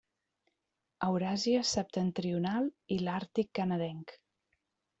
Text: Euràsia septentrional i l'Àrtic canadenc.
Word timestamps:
Euràsia 1.07 1.59
septentrional 1.73 2.73
i 2.95 2.99
l'Àrtic 3.05 3.53
canadenc. 3.61 4.19